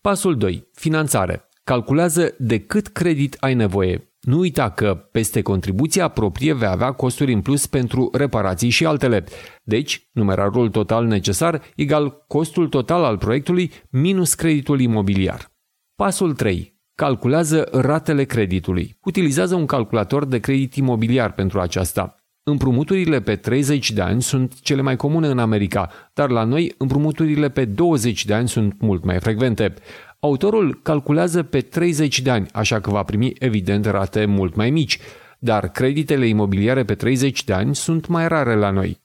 Pasul 0.00 0.36
2. 0.36 0.68
Finanțare. 0.72 1.48
Calculează 1.64 2.34
de 2.38 2.58
cât 2.58 2.86
credit 2.86 3.36
ai 3.40 3.54
nevoie. 3.54 4.09
Nu 4.20 4.38
uita 4.38 4.70
că 4.70 4.94
peste 4.94 5.42
contribuția 5.42 6.08
proprie 6.08 6.52
vei 6.52 6.68
avea 6.68 6.92
costuri 6.92 7.32
în 7.32 7.40
plus 7.40 7.66
pentru 7.66 8.10
reparații 8.12 8.68
și 8.68 8.86
altele. 8.86 9.24
Deci, 9.62 10.08
numerarul 10.12 10.68
total 10.68 11.04
necesar 11.04 11.62
egal 11.76 12.24
costul 12.26 12.68
total 12.68 13.04
al 13.04 13.18
proiectului 13.18 13.72
minus 13.90 14.34
creditul 14.34 14.80
imobiliar. 14.80 15.50
Pasul 15.94 16.34
3. 16.34 16.78
Calculează 16.94 17.68
ratele 17.72 18.24
creditului. 18.24 18.98
Utilizează 19.04 19.54
un 19.54 19.66
calculator 19.66 20.24
de 20.24 20.38
credit 20.38 20.74
imobiliar 20.74 21.32
pentru 21.32 21.60
aceasta. 21.60 22.14
Împrumuturile 22.42 23.20
pe 23.20 23.36
30 23.36 23.90
de 23.90 24.00
ani 24.00 24.22
sunt 24.22 24.60
cele 24.60 24.82
mai 24.82 24.96
comune 24.96 25.26
în 25.26 25.38
America, 25.38 25.90
dar 26.12 26.30
la 26.30 26.44
noi 26.44 26.74
împrumuturile 26.78 27.48
pe 27.48 27.64
20 27.64 28.24
de 28.24 28.34
ani 28.34 28.48
sunt 28.48 28.80
mult 28.80 29.04
mai 29.04 29.20
frecvente. 29.20 29.74
Autorul 30.20 30.80
calculează 30.82 31.42
pe 31.42 31.60
30 31.60 32.20
de 32.20 32.30
ani, 32.30 32.46
așa 32.52 32.80
că 32.80 32.90
va 32.90 33.02
primi 33.02 33.32
evident 33.38 33.84
rate 33.84 34.24
mult 34.24 34.54
mai 34.54 34.70
mici, 34.70 34.98
dar 35.38 35.68
creditele 35.68 36.26
imobiliare 36.26 36.84
pe 36.84 36.94
30 36.94 37.44
de 37.44 37.52
ani 37.52 37.74
sunt 37.74 38.06
mai 38.06 38.28
rare 38.28 38.54
la 38.54 38.70
noi. 38.70 39.00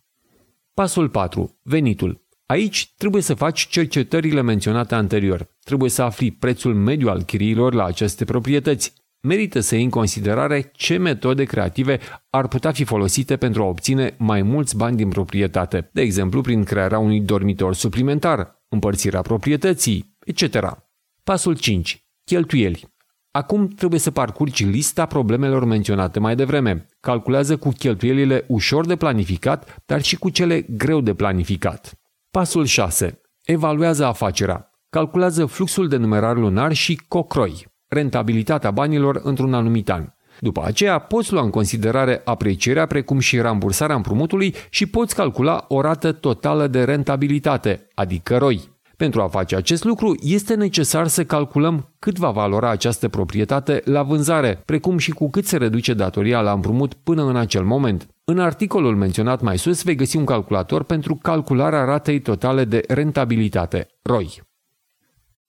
Pasul 0.73 1.09
4. 1.09 1.59
Venitul. 1.63 2.23
Aici 2.45 2.93
trebuie 2.97 3.21
să 3.21 3.33
faci 3.33 3.67
cercetările 3.67 4.41
menționate 4.41 4.95
anterior. 4.95 5.47
Trebuie 5.63 5.89
să 5.89 6.01
afli 6.01 6.31
prețul 6.31 6.73
mediu 6.73 7.09
al 7.09 7.23
chiriilor 7.23 7.73
la 7.73 7.85
aceste 7.85 8.25
proprietăți. 8.25 8.93
Merită 9.21 9.59
să 9.59 9.75
iei 9.75 9.83
în 9.83 9.89
considerare 9.89 10.71
ce 10.73 10.97
metode 10.97 11.43
creative 11.43 11.99
ar 12.29 12.47
putea 12.47 12.71
fi 12.71 12.83
folosite 12.83 13.37
pentru 13.37 13.63
a 13.63 13.65
obține 13.65 14.15
mai 14.17 14.41
mulți 14.41 14.77
bani 14.77 14.97
din 14.97 15.09
proprietate, 15.09 15.89
de 15.93 16.01
exemplu 16.01 16.41
prin 16.41 16.63
crearea 16.63 16.99
unui 16.99 17.21
dormitor 17.21 17.73
suplimentar, 17.73 18.63
împărțirea 18.69 19.21
proprietății, 19.21 20.17
etc. 20.25 20.84
Pasul 21.31 21.57
5. 21.57 22.05
Cheltuieli. 22.23 22.87
Acum 23.31 23.67
trebuie 23.67 23.99
să 23.99 24.11
parcurgi 24.11 24.65
lista 24.65 25.05
problemelor 25.05 25.65
menționate 25.65 26.19
mai 26.19 26.35
devreme. 26.35 26.85
Calculează 26.99 27.57
cu 27.57 27.69
cheltuielile 27.69 28.45
ușor 28.47 28.85
de 28.85 28.95
planificat, 28.95 29.75
dar 29.85 30.01
și 30.01 30.15
cu 30.15 30.29
cele 30.29 30.65
greu 30.69 31.01
de 31.01 31.13
planificat. 31.13 31.93
Pasul 32.31 32.65
6. 32.65 33.21
Evaluează 33.43 34.05
afacerea. 34.05 34.71
Calculează 34.89 35.45
fluxul 35.45 35.87
de 35.87 35.97
numerar 35.97 36.37
lunar 36.37 36.73
și 36.73 37.01
cocroi, 37.07 37.65
rentabilitatea 37.87 38.71
banilor 38.71 39.19
într-un 39.23 39.53
anumit 39.53 39.89
an. 39.89 40.09
După 40.39 40.63
aceea, 40.65 40.99
poți 40.99 41.33
lua 41.33 41.41
în 41.41 41.49
considerare 41.49 42.21
aprecierea 42.25 42.85
precum 42.85 43.19
și 43.19 43.39
rambursarea 43.39 43.95
împrumutului 43.95 44.55
și 44.69 44.85
poți 44.85 45.15
calcula 45.15 45.65
o 45.67 45.81
rată 45.81 46.11
totală 46.11 46.67
de 46.67 46.83
rentabilitate, 46.83 47.87
adică 47.93 48.37
ROI. 48.37 48.74
Pentru 48.97 49.21
a 49.21 49.27
face 49.27 49.55
acest 49.55 49.83
lucru, 49.83 50.15
este 50.21 50.53
necesar 50.53 51.07
să 51.07 51.23
calculăm 51.23 51.93
cât 51.99 52.17
va 52.17 52.29
valora 52.29 52.69
această 52.69 53.09
proprietate 53.09 53.81
la 53.85 54.03
vânzare, 54.03 54.61
precum 54.65 54.97
și 54.97 55.11
cu 55.11 55.29
cât 55.29 55.45
se 55.45 55.57
reduce 55.57 55.93
datoria 55.93 56.41
la 56.41 56.51
împrumut 56.51 56.93
până 56.93 57.23
în 57.23 57.35
acel 57.35 57.63
moment. 57.63 58.07
În 58.23 58.39
articolul 58.39 58.95
menționat 58.95 59.41
mai 59.41 59.57
sus 59.57 59.83
vei 59.83 59.95
găsi 59.95 60.17
un 60.17 60.25
calculator 60.25 60.83
pentru 60.83 61.15
calcularea 61.15 61.83
ratei 61.83 62.19
totale 62.19 62.65
de 62.65 62.83
rentabilitate, 62.87 63.87
ROI. 64.01 64.41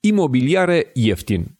Imobiliare 0.01 0.91
ieftin 0.95 1.57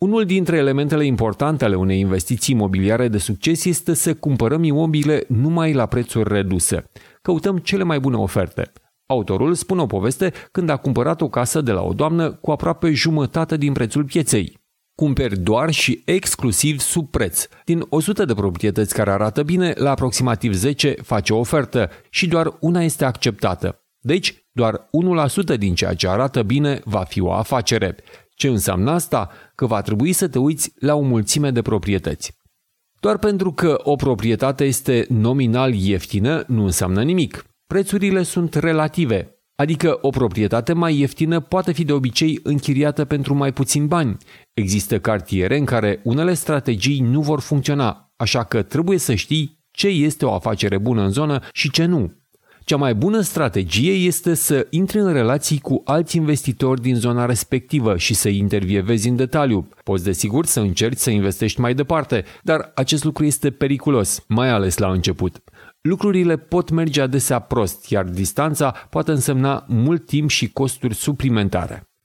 unul 0.00 0.24
dintre 0.24 0.56
elementele 0.56 1.04
importante 1.04 1.64
ale 1.64 1.74
unei 1.74 1.98
investiții 1.98 2.54
imobiliare 2.54 3.08
de 3.08 3.18
succes 3.18 3.64
este 3.64 3.94
să 3.94 4.14
cumpărăm 4.14 4.62
imobile 4.62 5.24
numai 5.28 5.72
la 5.72 5.86
prețuri 5.86 6.32
reduse. 6.32 6.90
Căutăm 7.22 7.58
cele 7.58 7.82
mai 7.82 8.00
bune 8.00 8.16
oferte. 8.16 8.72
Autorul 9.10 9.54
spune 9.54 9.80
o 9.80 9.86
poveste 9.86 10.32
când 10.52 10.68
a 10.68 10.76
cumpărat 10.76 11.20
o 11.20 11.28
casă 11.28 11.60
de 11.60 11.72
la 11.72 11.82
o 11.82 11.92
doamnă 11.92 12.32
cu 12.32 12.50
aproape 12.50 12.92
jumătate 12.92 13.56
din 13.56 13.72
prețul 13.72 14.04
pieței. 14.04 14.60
Cumperi 14.94 15.38
doar 15.38 15.70
și 15.70 16.02
exclusiv 16.04 16.78
sub 16.80 17.10
preț. 17.10 17.46
Din 17.64 17.82
100 17.88 18.24
de 18.24 18.34
proprietăți 18.34 18.94
care 18.94 19.10
arată 19.10 19.42
bine, 19.42 19.72
la 19.76 19.90
aproximativ 19.90 20.52
10 20.52 20.94
face 21.02 21.32
o 21.32 21.38
ofertă 21.38 21.90
și 22.10 22.28
doar 22.28 22.56
una 22.60 22.82
este 22.82 23.04
acceptată. 23.04 23.84
Deci, 23.98 24.48
doar 24.52 24.88
1% 25.54 25.58
din 25.58 25.74
ceea 25.74 25.94
ce 25.94 26.08
arată 26.08 26.42
bine 26.42 26.80
va 26.84 27.04
fi 27.04 27.20
o 27.20 27.32
afacere. 27.32 27.96
Ce 28.34 28.48
înseamnă 28.48 28.90
asta? 28.90 29.30
Că 29.54 29.66
va 29.66 29.82
trebui 29.82 30.12
să 30.12 30.28
te 30.28 30.38
uiți 30.38 30.72
la 30.78 30.94
o 30.94 31.00
mulțime 31.00 31.50
de 31.50 31.62
proprietăți. 31.62 32.38
Doar 33.00 33.18
pentru 33.18 33.52
că 33.52 33.80
o 33.82 33.94
proprietate 33.96 34.64
este 34.64 35.06
nominal 35.08 35.74
ieftină 35.74 36.44
nu 36.46 36.64
înseamnă 36.64 37.02
nimic. 37.02 37.49
Prețurile 37.70 38.22
sunt 38.22 38.54
relative, 38.54 39.36
adică 39.54 39.98
o 40.00 40.08
proprietate 40.08 40.72
mai 40.72 40.98
ieftină 40.98 41.40
poate 41.40 41.72
fi 41.72 41.84
de 41.84 41.92
obicei 41.92 42.40
închiriată 42.42 43.04
pentru 43.04 43.34
mai 43.34 43.52
puțin 43.52 43.86
bani. 43.86 44.16
Există 44.54 44.98
cartiere 44.98 45.58
în 45.58 45.64
care 45.64 46.00
unele 46.04 46.34
strategii 46.34 47.00
nu 47.00 47.20
vor 47.20 47.40
funcționa, 47.40 48.12
așa 48.16 48.44
că 48.44 48.62
trebuie 48.62 48.98
să 48.98 49.14
știi 49.14 49.64
ce 49.70 49.86
este 49.88 50.24
o 50.24 50.32
afacere 50.32 50.78
bună 50.78 51.02
în 51.02 51.10
zonă 51.10 51.40
și 51.52 51.70
ce 51.70 51.84
nu. 51.84 52.12
Cea 52.64 52.76
mai 52.76 52.94
bună 52.94 53.20
strategie 53.20 53.92
este 53.92 54.34
să 54.34 54.66
intri 54.70 54.98
în 54.98 55.12
relații 55.12 55.58
cu 55.58 55.82
alți 55.84 56.16
investitori 56.16 56.80
din 56.80 56.94
zona 56.94 57.26
respectivă 57.26 57.96
și 57.96 58.14
să 58.14 58.28
intervievezi 58.28 59.08
în 59.08 59.16
detaliu. 59.16 59.68
Poți 59.84 60.04
desigur 60.04 60.46
să 60.46 60.60
încerci 60.60 60.98
să 60.98 61.10
investești 61.10 61.60
mai 61.60 61.74
departe, 61.74 62.24
dar 62.42 62.72
acest 62.74 63.04
lucru 63.04 63.24
este 63.24 63.50
periculos, 63.50 64.24
mai 64.28 64.48
ales 64.50 64.78
la 64.78 64.90
început. 64.90 65.42
Lucrurile 65.82 66.36
pot 66.36 66.70
merge 66.70 67.00
adesea 67.00 67.38
prost, 67.38 67.90
iar 67.90 68.04
distanța 68.04 68.70
poate 68.70 69.10
însemna 69.10 69.64
mult 69.68 70.06
timp 70.06 70.28
și 70.30 70.52
costuri 70.52 70.94
suplimentare. 70.94 71.89